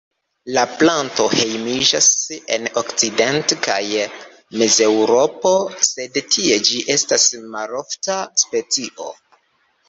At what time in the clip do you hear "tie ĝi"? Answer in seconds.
6.37-6.81